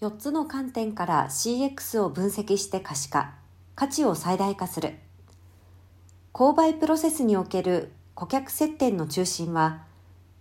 [0.00, 3.34] 4つの観点から CX を分析して可視化、
[3.74, 4.94] 価値を最大化する。
[6.32, 9.84] 購買プロセスにおける顧客接点の中心は、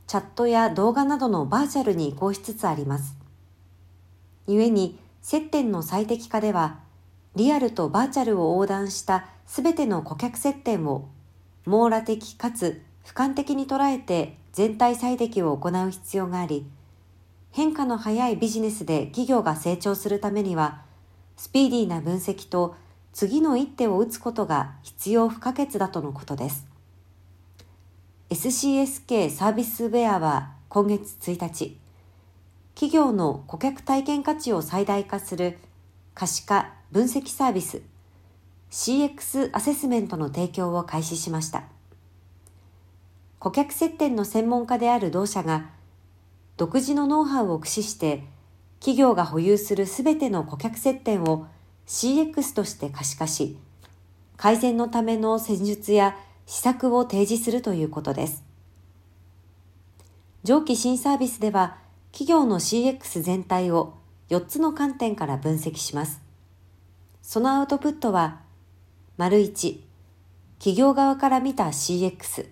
[0.08, 3.16] チャットや動画などのバーチャルに移行しつつあります。
[4.48, 6.80] 故に、接点の最適化では、
[7.36, 11.10] リアルとバーチャルを横断したすべての顧客接点を
[11.66, 16.66] 網羅的かつ俯瞰的に捉えて全体最適を行う必要があり、
[17.54, 20.82] 変化の早いビジネスで企業が成長するためには、
[21.38, 22.76] スピーディーな分析と
[23.14, 26.66] 次の一手を打つことが必要不可欠だとのことです。
[28.32, 31.78] SCSK サービスウェアは今月1日、
[32.74, 35.60] 企業の顧客体験価値を最大化する
[36.16, 37.84] 可視化分析サービス
[38.72, 41.66] CX アセスメントの提供を開始しました。
[43.38, 45.70] 顧客接点の専門家である同社が
[46.58, 48.24] 独自のノウハウを駆使して
[48.80, 51.48] 企業が保有するすべての顧客接点を
[51.88, 53.58] CX として可視化し、
[54.36, 58.44] 改善のための戦術や施策を提示するということです。
[60.44, 61.78] 上記新サービスでは、
[62.12, 63.94] 企業の CX 全体を
[64.30, 66.22] 4つの観点から分析します。
[67.22, 68.42] そのアウトプットは、
[69.16, 69.80] 丸1、
[70.60, 72.50] 企業側から見た CX、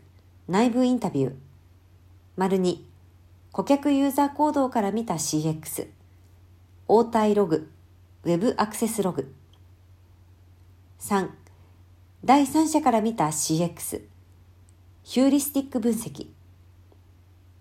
[0.47, 1.33] 内部インタビュー。
[2.37, 2.90] 丸2、
[3.53, 5.89] 顧客ユーザー行動から見た CX、
[6.87, 7.69] 応対ログ、
[8.23, 9.33] ウェブアクセスログ。
[11.01, 11.27] 3、
[12.23, 14.03] 第三者から見た CX、
[15.03, 16.27] ヒューリスティック分析。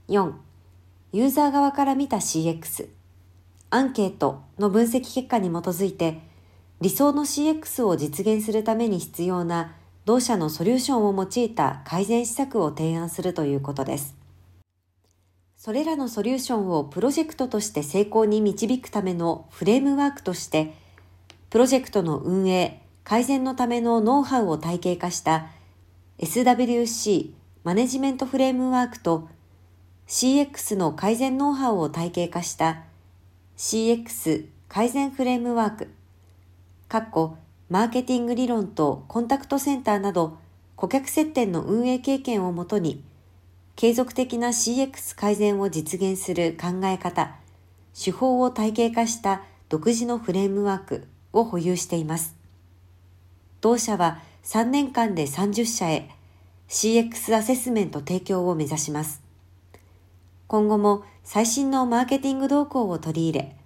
[0.09, 0.33] 4、
[1.13, 2.89] ユーザー側から見た CX、
[3.71, 6.21] アンケートの分析結果に基づいて、
[6.81, 9.75] 理想の CX を実現するために必要な
[10.05, 14.20] 同社のソリューションを用いた改善施策を提案するということです。
[15.63, 20.73] それらのソリューションをプロジェクトとして成功に導くためのフレームワークとして、
[21.51, 25.49] プロジェクトの運営、改善のためのノウハウを体系化した
[26.19, 27.33] SWC
[27.63, 29.29] マネジメントフレームワークと
[30.07, 32.85] CX の改善ノウハウを体系化した
[33.59, 35.91] CX 改善フレームワーク、
[36.89, 37.37] 括弧
[37.69, 40.39] マーケティング理論とコンタクトセンターなど
[40.75, 43.05] 顧客接点の運営経験をもとに
[43.81, 47.35] 継続的な CX 改善を実現する考え方、
[47.99, 52.37] 手法を体系化した独自のフレームワークを保有しています。
[53.63, 56.11] 同社は3年間で30社へ
[56.69, 59.23] CX アセスメント提供を目指します。
[60.47, 63.57] 今後も最新のマーケティング動向を取り入れ、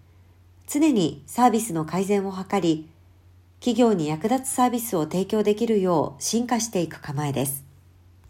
[0.68, 2.88] 常にサービスの改善を図り、
[3.58, 7.63] 企業に役立つサービスを提供できるよう進化していく構えです。